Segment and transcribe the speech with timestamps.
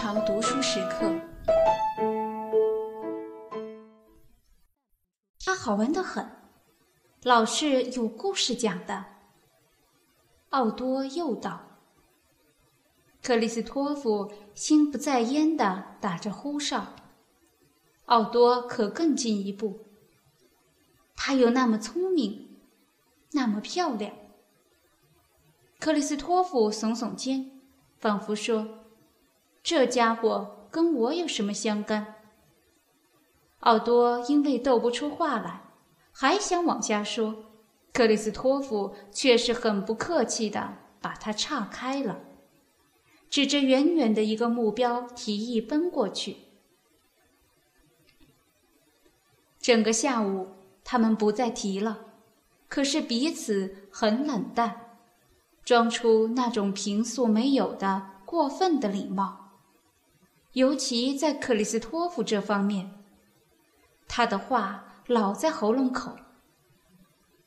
[0.00, 1.12] 常读书时刻。
[5.44, 6.24] 它好玩的很，
[7.24, 9.04] 老是有故事讲的。
[10.50, 11.80] 奥多又道
[13.24, 16.94] ：“克里斯托夫心不在焉的打着呼哨。
[18.04, 19.84] 奥多可更进一步，
[21.16, 22.56] 他又那么聪明，
[23.32, 24.14] 那么漂亮。”
[25.80, 27.50] 克里斯托夫耸耸肩，
[27.98, 28.77] 仿佛说
[29.68, 32.14] ：“这家伙跟我有什么相干？”
[33.60, 35.60] 奥多因为斗不出话来，
[36.10, 37.44] 还想往下说。
[37.92, 42.20] 克里斯托夫却是很不客气的把他岔开了，
[43.28, 46.36] 指着远远的一个目标，提议奔过去。
[49.60, 50.48] 整个下午，
[50.82, 52.06] 他们不再提了，
[52.68, 54.96] 可是彼此很冷淡，
[55.62, 59.47] 装出那种平素没有的过分的礼貌，
[60.54, 62.90] 尤其在克里斯托夫这方面，
[64.06, 66.16] 他的话老在喉咙口。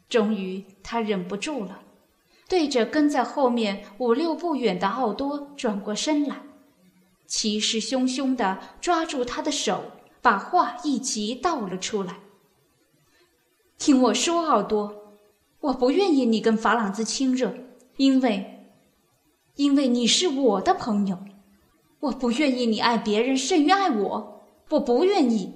[0.07, 1.83] 终于，他忍不住了，
[2.47, 6.41] 对着跟在后面五六步远的奥多转过身来，
[7.25, 9.83] 气势汹汹地抓住他的手，
[10.21, 12.19] 把话一齐倒了出来。
[13.77, 15.15] 听我说，奥多，
[15.61, 17.53] 我不愿意你跟法朗兹亲热，
[17.95, 18.69] 因为，
[19.55, 21.17] 因为你是我的朋友，
[22.01, 25.55] 我不愿意你爱别人胜于爱我，我不愿意。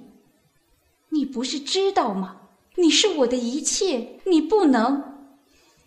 [1.10, 2.48] 你不是知道吗？
[2.76, 5.28] 你是我的一切，你不能，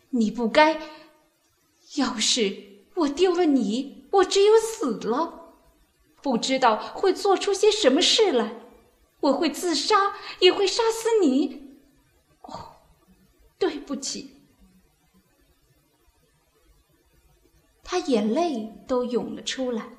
[0.10, 0.82] 你不该。
[1.96, 5.54] 要是我丢了你，我只有死了，
[6.22, 8.56] 不知道会做出些什么事来。
[9.22, 11.78] 我会自杀，也会杀死你。
[12.42, 12.76] 哦，
[13.58, 14.36] 对不起。
[17.84, 19.99] 他眼泪都涌了出来。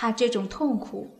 [0.00, 1.10] 他这种痛苦，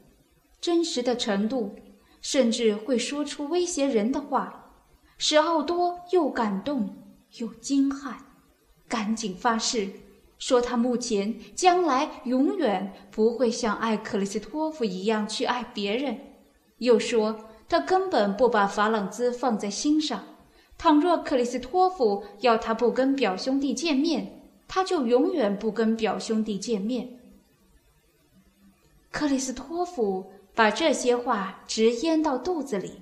[0.58, 1.76] 真实的程度。
[2.22, 4.72] 甚至会说出威胁人的话，
[5.18, 6.96] 使奥多又感动
[7.38, 8.14] 又惊骇，
[8.88, 9.86] 赶紧发誓
[10.38, 16.18] 说他目前、将来永远不会像爱克里斯托夫一样去爱别人，
[16.78, 17.38] 又说
[17.68, 20.24] 他根本不把法朗兹放在心上。
[20.78, 27.19] 倘若克里斯托夫要他不跟表兄弟见面，他就永远不跟表兄弟见面。
[29.10, 30.32] 克里斯托夫。
[30.52, 33.00] 把这些话直咽到肚子里，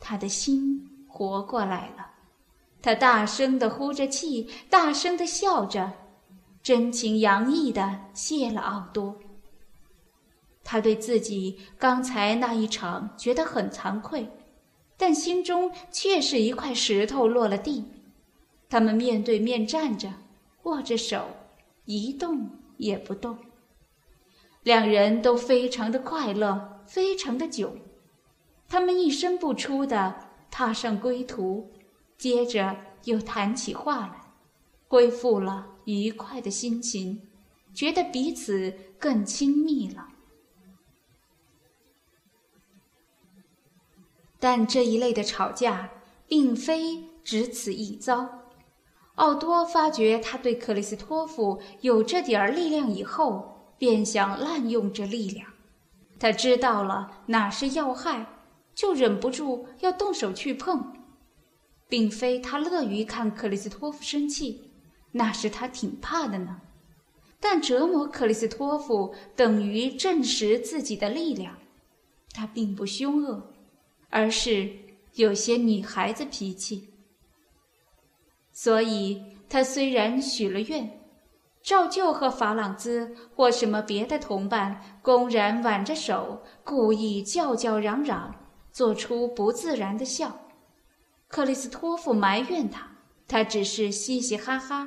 [0.00, 2.10] 他的心活过来了。
[2.80, 5.92] 他大声地呼着气，大声地笑着，
[6.62, 9.14] 真情洋溢地谢了奥多。
[10.64, 14.26] 他对自己刚才那一场觉得很惭愧，
[14.96, 17.84] 但心中却是一块石头落了地。
[18.70, 20.10] 他们面对面站着，
[20.62, 21.28] 握着手，
[21.84, 23.36] 一动也不动。
[24.64, 27.76] 两人都非常的快乐，非常的久。
[28.66, 31.70] 他们一声不出的踏上归途，
[32.16, 34.32] 接着又谈起话来，
[34.88, 37.28] 恢复了愉快的心情，
[37.74, 40.08] 觉得彼此更亲密了。
[44.40, 45.90] 但这一类的吵架
[46.26, 48.40] 并非只此一遭。
[49.16, 53.53] 奥多发觉他对克里斯托夫有这点儿力量以后。
[53.78, 55.50] 便想滥用这力量，
[56.18, 58.26] 他知道了哪是要害，
[58.74, 60.92] 就忍不住要动手去碰。
[61.86, 64.70] 并非他乐于看克里斯托夫生气，
[65.12, 66.60] 那是他挺怕的呢。
[67.38, 71.56] 但折磨克里斯托夫等于证实自己的力量。
[72.32, 73.52] 他并不凶恶，
[74.08, 74.68] 而是
[75.14, 76.88] 有些女孩子脾气。
[78.50, 81.03] 所以他虽然许了愿。
[81.64, 88.34] 照旧和法朗兹或什么别的同伴公然挽着手，故意叫叫嚷嚷，
[88.70, 90.40] 做出不自然的笑。
[91.26, 92.88] 克里斯托夫埋怨他，
[93.26, 94.86] 他只是嘻嘻哈哈，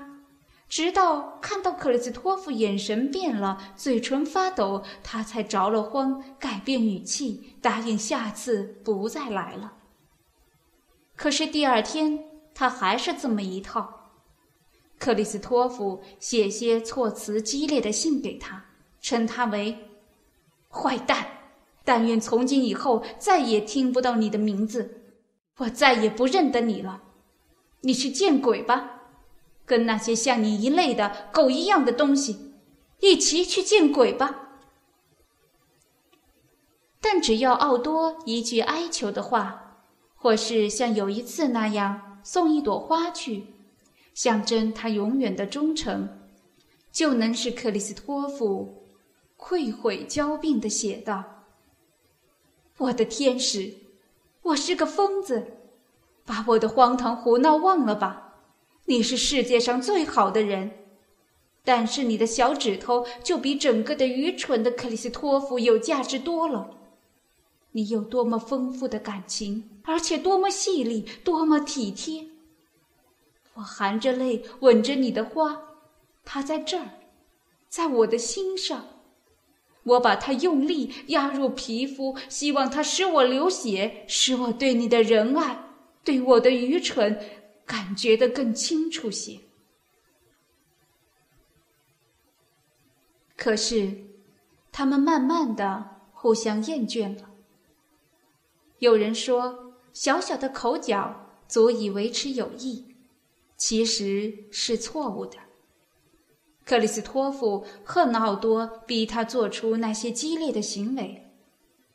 [0.69, 9.73] 直到看到克里斯托夫眼神变了，嘴唇发抖，他才着了慌，改变语气，答应下次不再来了。
[11.15, 12.23] 可是第二天，
[12.53, 13.96] 他还是这么一套。
[14.99, 18.65] 克里斯托夫写些措辞激烈的信给他，
[18.99, 19.89] 称他为
[20.69, 21.27] “坏蛋”，
[21.85, 25.01] 但愿从今以后再也听不到你的名字，
[25.57, 27.03] 我再也不认得你了。
[27.81, 29.01] 你去见鬼吧，
[29.65, 32.53] 跟那些像你一类的狗一样的东西
[32.99, 34.49] 一起去见鬼吧。
[36.99, 39.77] 但只要奥多一句哀求的话，
[40.15, 43.45] 或是像有一次那样送一朵花去。
[44.17, 46.09] 象征他永远的忠诚，
[46.91, 48.87] 就能使克里斯托夫
[49.35, 51.45] 愧悔交鬓地写道
[52.79, 53.75] ：“我的天使，
[54.41, 55.45] 我是个疯子，
[56.25, 58.39] 把我的荒唐胡闹忘了吧。
[58.85, 60.71] 你是世界上最好的人，
[61.63, 66.71] 但是你的小指头就比整个的愚蠢的克里斯托夫有价值多了。
[67.73, 72.25] 你有多么丰富的感情，而且多么细腻，多么体贴。
[73.57, 75.59] 我含着泪吻着你的花，
[76.23, 76.89] 它在这儿。”
[77.69, 78.87] 在我的心上，
[79.83, 85.65] 我把它用力压入皮肤，希望它使我流血，使我对你的仁爱，
[86.05, 87.19] 对我的愚蠢，
[87.65, 89.39] 感觉得更清楚些。
[93.35, 94.05] 可是，
[94.71, 97.29] 他们慢慢的互相厌倦了。
[98.79, 102.86] 有人说，小小的口角足以维持友谊，
[103.57, 105.37] 其实是错误的。
[106.63, 111.31] 克里斯托夫恨奥多逼他做出那些激烈的行为，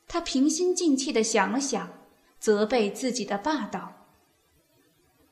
[0.08, 1.92] 他平心静气地想了想，
[2.38, 3.92] 责备自己的霸道。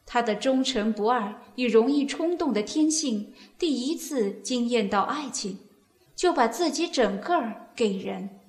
[0.05, 5.59] 他的忠诚不二与容易冲动的天性，第一次惊艳到爱情，
[6.15, 8.41] 就把自己整个儿给人，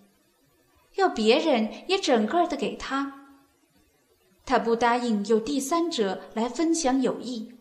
[0.95, 3.29] 要别人也整个儿的给他。
[4.43, 7.53] 他不答应有第三者来分享友谊。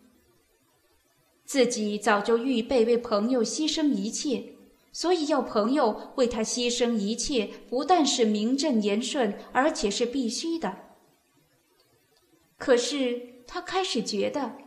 [1.51, 4.53] 自己早就预备为朋友牺牲一切，
[4.93, 10.77] 所以要朋友为他牺牲一切，不但是名正言顺，而且是必须的。
[12.57, 14.59] 可是他开始觉得，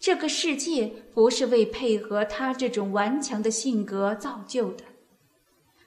[0.00, 4.82] 这个世界不是为配合他这种顽强的性格造就的，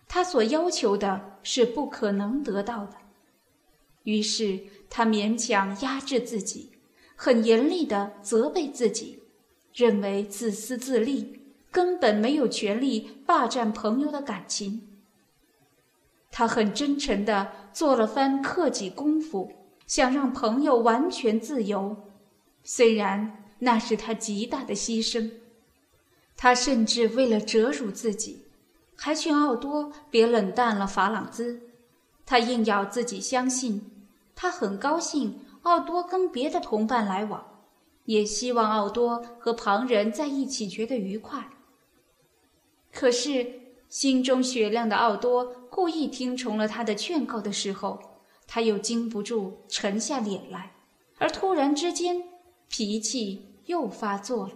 [0.07, 2.93] 他所要求的是不可能得到的。
[4.03, 4.57] 于是
[4.89, 6.71] 他勉强压制自己，
[7.17, 9.20] 很严厉的责备自己。
[9.73, 11.41] 认为自私自利，
[11.71, 14.87] 根本没有权利霸占朋友的感情。
[16.29, 19.51] 他很真诚地做了番克己功夫，
[19.85, 21.97] 想让朋友完全自由，
[22.63, 25.31] 虽然那是他极大的牺牲。
[26.37, 28.43] 他甚至为了折辱自己，
[28.95, 31.61] 还劝奥多别冷淡了法朗兹。
[32.25, 33.91] 他硬要自己相信，
[34.35, 37.50] 他很高兴奥多跟别的同伴来往。
[38.05, 41.49] 也希望奥多和旁人在一起觉得愉快。
[42.91, 47.99] 可是心中雪亮的奥多故意听从了他的劝告的时候，
[48.47, 50.73] 他又禁不住沉下脸来，
[51.17, 52.23] 而突然之间
[52.67, 54.53] 脾气又发作了。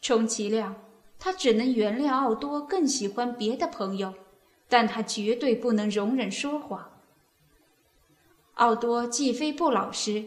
[0.00, 0.76] 充其量，
[1.18, 4.14] 他只能原谅奥多更喜欢别的朋友，
[4.68, 7.00] 但他绝对不能容忍说谎。
[8.54, 10.24] 奥多既非不老实。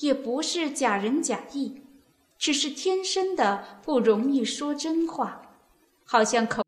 [0.00, 1.82] 也不是假仁假义，
[2.36, 5.42] 只是天生的不容易说真话，
[6.04, 6.62] 好像口。